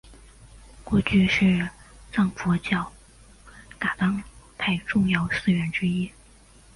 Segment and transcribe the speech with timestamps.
[0.83, 1.69] 过去是
[2.11, 2.91] 藏传佛教
[3.77, 4.23] 噶当
[4.57, 6.09] 派重要寺院之一。